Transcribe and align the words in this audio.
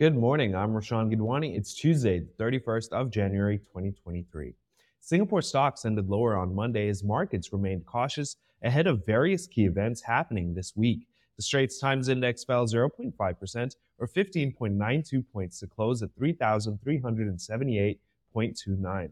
Good 0.00 0.16
morning. 0.16 0.54
I'm 0.54 0.70
Rashan 0.70 1.14
Gidwani. 1.14 1.58
It's 1.58 1.74
Tuesday, 1.74 2.20
the 2.20 2.32
31st 2.42 2.92
of 2.92 3.10
January, 3.10 3.58
2023. 3.58 4.54
Singapore 4.98 5.42
stocks 5.42 5.84
ended 5.84 6.08
lower 6.08 6.38
on 6.38 6.54
Monday 6.54 6.88
as 6.88 7.04
markets 7.04 7.52
remained 7.52 7.84
cautious 7.84 8.36
ahead 8.62 8.86
of 8.86 9.04
various 9.04 9.46
key 9.46 9.66
events 9.66 10.00
happening 10.00 10.54
this 10.54 10.74
week. 10.74 11.06
The 11.36 11.42
Straits 11.42 11.78
Times 11.78 12.08
Index 12.08 12.44
fell 12.44 12.64
0.5% 12.64 13.76
or 13.98 14.08
15.92 14.08 15.22
points 15.30 15.60
to 15.60 15.66
close 15.66 16.02
at 16.02 16.16
3,378.29. 16.18 19.10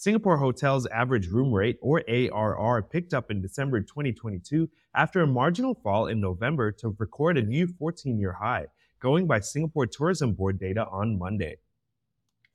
Singapore 0.00 0.38
Hotel's 0.38 0.86
average 0.86 1.28
room 1.28 1.52
rate, 1.52 1.76
or 1.82 2.02
ARR, 2.08 2.80
picked 2.80 3.12
up 3.12 3.30
in 3.30 3.42
December 3.42 3.82
2022 3.82 4.66
after 4.94 5.20
a 5.20 5.26
marginal 5.26 5.74
fall 5.74 6.06
in 6.06 6.18
November 6.18 6.72
to 6.72 6.96
record 6.98 7.36
a 7.36 7.42
new 7.42 7.66
14 7.66 8.18
year 8.18 8.32
high, 8.32 8.64
going 8.98 9.26
by 9.26 9.38
Singapore 9.40 9.86
Tourism 9.86 10.32
Board 10.32 10.58
data 10.58 10.86
on 10.90 11.18
Monday. 11.18 11.58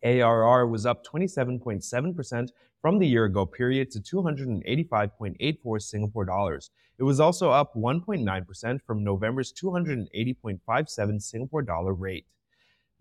ARR 0.03 0.65
was 0.65 0.87
up 0.87 1.05
27.7% 1.05 2.49
from 2.81 2.97
the 2.97 3.05
year 3.05 3.25
ago 3.25 3.45
period 3.45 3.91
to 3.91 3.99
285.84 3.99 5.81
Singapore 5.83 6.25
dollars. 6.25 6.71
It 6.97 7.03
was 7.03 7.19
also 7.19 7.51
up 7.51 7.75
1.9% 7.75 8.79
from 8.87 9.03
November's 9.03 9.53
280.57 9.53 11.21
Singapore 11.21 11.61
dollar 11.61 11.93
rate. 11.93 12.25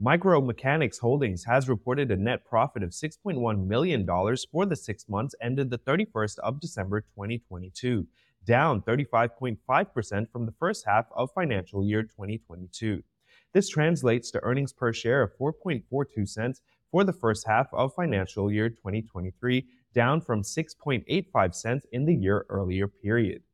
Micro 0.01 0.41
Mechanics 0.41 0.99
Holdings 0.99 1.45
has 1.45 1.69
reported 1.69 2.11
a 2.11 2.17
net 2.17 2.45
profit 2.45 2.83
of 2.83 2.91
$6.1 2.91 3.67
million 3.69 4.05
for 4.51 4.67
the 4.67 4.75
six 4.75 5.09
months 5.09 5.37
ended 5.41 5.71
the 5.71 5.79
31st 5.79 6.41
of 6.41 6.59
December 6.59 7.03
2022, 7.03 8.05
down 8.45 8.83
35.5% 8.83 10.31
from 10.33 10.47
the 10.47 10.55
first 10.59 10.85
half 10.85 11.07
of 11.15 11.31
financial 11.33 11.87
year 11.87 12.03
2022. 12.03 13.05
This 13.53 13.69
translates 13.69 14.33
to 14.33 14.43
earnings 14.43 14.73
per 14.73 14.93
share 14.93 15.23
of 15.23 15.39
4.42 15.39 16.29
cents 16.29 16.61
for 16.91 17.05
the 17.05 17.13
first 17.13 17.47
half 17.47 17.69
of 17.73 17.95
financial 17.95 18.51
year 18.51 18.69
2023, 18.69 19.65
down 19.95 20.21
from 20.21 20.43
6.85 20.43 21.55
cents 21.55 21.87
in 21.93 22.05
the 22.05 22.17
year 22.17 22.47
earlier 22.49 22.89
period. 22.89 23.45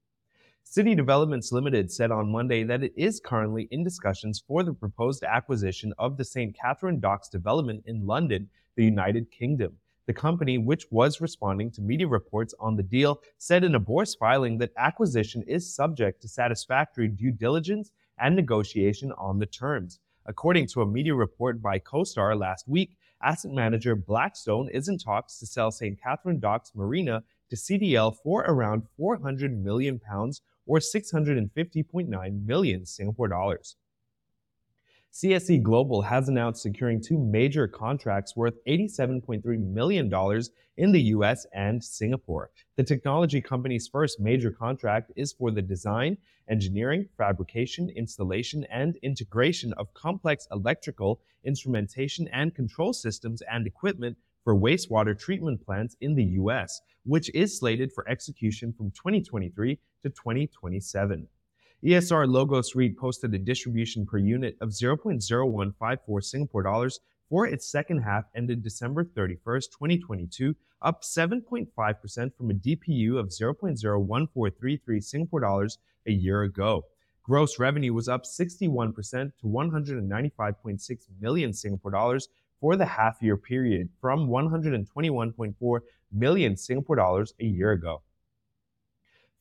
City 0.73 0.95
Developments 0.95 1.51
Limited 1.51 1.91
said 1.91 2.13
on 2.13 2.31
Monday 2.31 2.63
that 2.63 2.85
it 2.85 2.93
is 2.95 3.19
currently 3.19 3.67
in 3.73 3.83
discussions 3.83 4.45
for 4.47 4.63
the 4.63 4.73
proposed 4.73 5.25
acquisition 5.25 5.93
of 5.99 6.17
the 6.17 6.25
St. 6.25 6.57
Katharine 6.57 7.01
Docks 7.01 7.29
development 7.29 7.83
in 7.87 8.07
London, 8.07 8.49
the 8.77 8.85
United 8.85 9.33
Kingdom. 9.33 9.77
The 10.07 10.13
company, 10.13 10.59
which 10.59 10.87
was 10.93 11.21
responding 11.21 11.73
to 11.73 11.81
media 11.81 12.07
reports 12.07 12.55
on 12.61 12.77
the 12.77 12.85
deal, 12.85 13.21
said 13.37 13.65
in 13.65 13.75
a 13.75 13.81
Bourse 13.81 14.15
filing 14.15 14.59
that 14.59 14.71
acquisition 14.77 15.43
is 15.49 15.75
subject 15.75 16.23
to 16.23 16.29
satisfactory 16.29 17.09
due 17.09 17.33
diligence 17.33 17.91
and 18.21 18.37
negotiation 18.37 19.11
on 19.19 19.41
the 19.41 19.47
terms. 19.47 19.99
According 20.27 20.69
to 20.69 20.83
a 20.83 20.87
media 20.87 21.17
report 21.17 21.61
by 21.61 21.81
CoStar 21.81 22.39
last 22.39 22.69
week, 22.69 22.97
asset 23.21 23.51
manager 23.51 23.97
Blackstone 23.97 24.69
is 24.69 24.87
in 24.87 24.99
talks 24.99 25.41
to 25.41 25.47
sell 25.47 25.73
St. 25.73 26.01
Katharine 26.01 26.39
Docks 26.39 26.71
Marina 26.77 27.25
to 27.51 27.57
CDL 27.57 28.17
for 28.23 28.43
around 28.43 28.85
400 28.97 29.63
million 29.63 29.99
pounds 29.99 30.41
or 30.67 30.79
650.9 30.79 32.47
million 32.47 32.87
Singapore 32.87 33.29
dollars. 33.29 33.77
CSE 35.13 35.61
Global 35.61 36.03
has 36.03 36.29
announced 36.29 36.63
securing 36.63 37.03
two 37.03 37.19
major 37.19 37.67
contracts 37.67 38.37
worth 38.37 38.55
$87.3 38.69 39.43
million 39.59 40.09
in 40.77 40.93
the 40.93 41.03
US 41.15 41.47
and 41.53 41.83
Singapore. 41.83 42.51
The 42.77 42.85
technology 42.85 43.41
company's 43.41 43.89
first 43.89 44.21
major 44.21 44.53
contract 44.53 45.11
is 45.17 45.33
for 45.33 45.51
the 45.51 45.63
design, 45.63 46.17
engineering, 46.49 47.09
fabrication, 47.19 47.91
installation, 47.97 48.65
and 48.71 48.97
integration 49.03 49.73
of 49.73 49.93
complex 49.95 50.47
electrical, 50.53 51.21
instrumentation, 51.45 52.29
and 52.29 52.55
control 52.55 52.93
systems 52.93 53.43
and 53.51 53.67
equipment 53.67 54.17
for 54.45 54.55
wastewater 54.55 55.19
treatment 55.19 55.65
plants 55.65 55.97
in 56.01 56.15
the 56.15 56.25
US, 56.25 56.81
which 57.05 57.31
is 57.35 57.59
slated 57.59 57.93
for 57.93 58.09
execution 58.09 58.73
from 58.73 58.91
2023 58.91 59.79
to 60.03 60.11
2027. 60.11 61.29
ESR 61.85 62.29
Logos 62.29 62.75
REIT 62.75 62.99
posted 62.99 63.33
a 63.33 63.39
distribution 63.39 64.05
per 64.05 64.19
unit 64.19 64.57
of 64.61 64.69
0.0154 64.71 66.25
Singapore 66.25 66.63
dollars 66.63 67.01
for 67.31 67.47
its 67.47 67.71
second 67.71 68.03
half 68.03 68.25
ended 68.35 68.63
December 68.63 69.05
31st, 69.05 69.71
2022, 69.71 70.55
up 70.83 71.03
7.5% 71.03 72.35
from 72.35 72.51
a 72.51 72.55
DPU 72.55 73.19
of 73.19 73.29
0.01433 73.29 75.05
Singapore 75.05 75.41
dollars 75.41 75.79
a 76.07 76.13
year 76.13 76.43
ago. 76.43 76.85
Gross 77.23 77.59
revenue 77.59 77.95
was 77.95 78.09
up 78.09 78.25
61% 78.25 79.33
to 79.41 79.47
195.6 79.47 80.99
million 81.21 81.53
Singapore 81.53 81.93
dollars 81.93 82.29
for 82.61 82.77
the 82.77 82.87
half 82.87 83.23
year 83.23 83.37
period 83.37 83.89
from 84.01 84.29
121.4 84.29 85.81
million 86.13 86.57
Singapore 86.57 86.97
dollars 86.97 87.35
a 87.41 87.45
year 87.45 87.73
ago. 87.73 88.03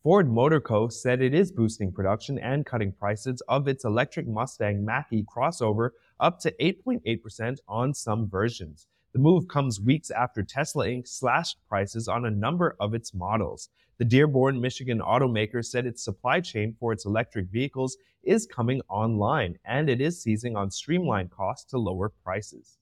Ford 0.02 0.32
Motor 0.32 0.62
Co. 0.62 0.88
said 0.88 1.22
it 1.22 1.34
is 1.34 1.52
boosting 1.52 1.92
production 1.92 2.40
and 2.40 2.66
cutting 2.66 2.94
prices 2.94 3.42
of 3.50 3.68
its 3.68 3.84
electric 3.84 4.28
Mustang 4.28 4.86
Mach-E 4.86 5.26
crossover 5.26 5.90
up 6.22 6.40
to 6.40 6.54
8.8% 6.54 7.58
on 7.68 7.94
some 7.94 8.30
versions. 8.30 8.88
The 9.12 9.20
move 9.20 9.50
comes 9.50 9.82
weeks 9.82 10.10
after 10.10 10.42
Tesla 10.42 10.86
Inc. 10.86 11.08
slashed 11.08 11.58
prices 11.68 12.08
on 12.08 12.26
a 12.26 12.32
number 12.32 12.78
of 12.80 12.94
its 12.94 13.14
models. 13.14 13.70
The 13.98 14.06
Dearborn, 14.06 14.62
Michigan 14.62 15.00
automaker 15.00 15.66
said 15.66 15.86
its 15.86 16.02
supply 16.02 16.40
chain 16.40 16.78
for 16.80 16.94
its 16.94 17.06
electric 17.06 17.48
vehicles 17.48 17.98
is 18.24 18.46
coming 18.46 18.82
online 18.88 19.58
and 19.66 19.90
it 19.90 20.00
is 20.00 20.22
seizing 20.22 20.56
on 20.56 20.72
streamlined 20.72 21.32
costs 21.32 21.70
to 21.72 21.78
lower 21.78 22.08
prices. 22.24 22.78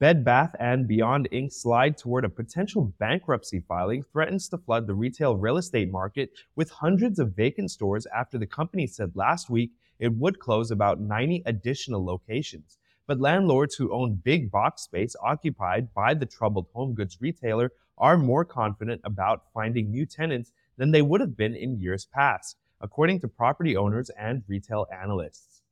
Bed 0.00 0.24
Bath 0.24 0.56
& 0.70 0.86
Beyond 0.88 1.28
Inc. 1.30 1.52
slide 1.52 1.96
toward 1.96 2.24
a 2.24 2.28
potential 2.28 2.92
bankruptcy 2.98 3.60
filing 3.60 4.02
threatens 4.02 4.48
to 4.48 4.58
flood 4.58 4.88
the 4.88 4.94
retail 4.94 5.36
real 5.36 5.56
estate 5.56 5.88
market 5.88 6.30
with 6.56 6.68
hundreds 6.68 7.20
of 7.20 7.36
vacant 7.36 7.70
stores 7.70 8.04
after 8.06 8.36
the 8.36 8.46
company 8.46 8.88
said 8.88 9.12
last 9.14 9.48
week 9.48 9.70
it 10.00 10.12
would 10.12 10.40
close 10.40 10.72
about 10.72 10.98
90 10.98 11.44
additional 11.46 12.04
locations. 12.04 12.76
But 13.06 13.20
landlords 13.20 13.76
who 13.76 13.92
own 13.92 14.16
big 14.16 14.50
box 14.50 14.82
space 14.82 15.14
occupied 15.22 15.94
by 15.94 16.14
the 16.14 16.26
troubled 16.26 16.66
home 16.74 16.94
goods 16.94 17.18
retailer 17.20 17.70
are 17.96 18.18
more 18.18 18.44
confident 18.44 19.00
about 19.04 19.44
finding 19.54 19.92
new 19.92 20.06
tenants 20.06 20.50
than 20.76 20.90
they 20.90 21.02
would 21.02 21.20
have 21.20 21.36
been 21.36 21.54
in 21.54 21.78
years 21.78 22.04
past, 22.04 22.56
according 22.80 23.20
to 23.20 23.28
property 23.28 23.76
owners 23.76 24.10
and 24.18 24.42
retail 24.48 24.88
analysts. 24.92 25.62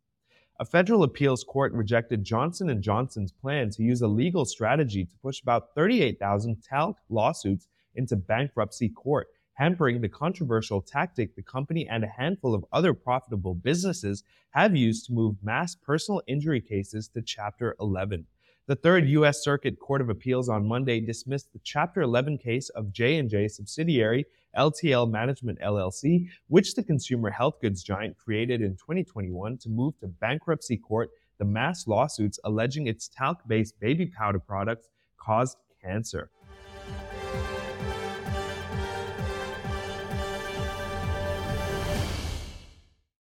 A 0.60 0.64
federal 0.64 1.02
appeals 1.02 1.44
court 1.44 1.72
rejected 1.72 2.24
Johnson 2.24 2.80
& 2.80 2.82
Johnson's 2.82 3.32
plan 3.32 3.70
to 3.70 3.82
use 3.82 4.02
a 4.02 4.06
legal 4.06 4.44
strategy 4.44 5.04
to 5.04 5.16
push 5.16 5.40
about 5.40 5.74
38,000 5.74 6.62
talc 6.62 6.98
lawsuits 7.08 7.68
into 7.94 8.16
bankruptcy 8.16 8.90
court, 8.90 9.28
hampering 9.54 10.00
the 10.00 10.08
controversial 10.08 10.82
tactic 10.82 11.34
the 11.34 11.42
company 11.42 11.88
and 11.88 12.04
a 12.04 12.06
handful 12.18 12.54
of 12.54 12.64
other 12.70 12.92
profitable 12.92 13.54
businesses 13.54 14.24
have 14.50 14.76
used 14.76 15.06
to 15.06 15.12
move 15.12 15.36
mass 15.42 15.74
personal 15.74 16.22
injury 16.26 16.60
cases 16.60 17.08
to 17.08 17.22
Chapter 17.22 17.74
11. 17.80 18.26
The 18.66 18.76
Third 18.76 19.08
U.S. 19.08 19.42
Circuit 19.42 19.80
Court 19.80 20.00
of 20.00 20.10
Appeals 20.10 20.48
on 20.48 20.68
Monday 20.68 21.00
dismissed 21.00 21.52
the 21.52 21.60
Chapter 21.64 22.02
11 22.02 22.38
case 22.38 22.68
of 22.68 22.92
J&J 22.92 23.48
subsidiary 23.48 24.26
LTL 24.56 25.10
Management 25.10 25.58
LLC, 25.60 26.28
which 26.48 26.74
the 26.74 26.82
consumer 26.82 27.30
health 27.30 27.60
goods 27.60 27.82
giant 27.82 28.16
created 28.16 28.60
in 28.60 28.72
2021 28.72 29.58
to 29.58 29.68
move 29.68 29.98
to 30.00 30.06
bankruptcy 30.06 30.76
court 30.76 31.10
the 31.38 31.44
mass 31.44 31.88
lawsuits 31.88 32.38
alleging 32.44 32.86
its 32.86 33.08
talc-based 33.08 33.78
baby 33.80 34.06
powder 34.06 34.38
products 34.38 34.88
caused 35.18 35.56
cancer. 35.82 36.30